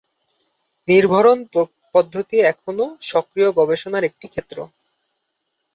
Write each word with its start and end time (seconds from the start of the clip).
নির্ভরণ 0.87 1.39
পদ্ধতি 1.95 2.37
এখনো 2.51 2.85
সক্রিয় 3.11 3.49
গবেষণার 3.59 4.03
একটি 4.03 4.25
ক্ষেত্র। 4.27 4.57